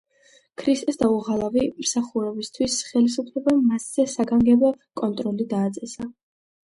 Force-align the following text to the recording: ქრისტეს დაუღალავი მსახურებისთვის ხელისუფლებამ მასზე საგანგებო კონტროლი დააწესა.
ქრისტეს 0.61 0.95
დაუღალავი 1.01 1.65
მსახურებისთვის 1.83 2.79
ხელისუფლებამ 2.87 3.61
მასზე 3.69 4.07
საგანგებო 4.15 4.73
კონტროლი 5.03 5.47
დააწესა. 5.53 6.09